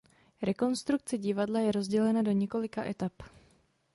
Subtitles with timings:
[0.41, 3.13] Rekonstrukce divadla je rozdělena do několika etap.